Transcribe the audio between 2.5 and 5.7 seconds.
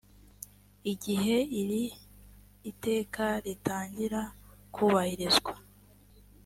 iteka ritangira kubahirizwa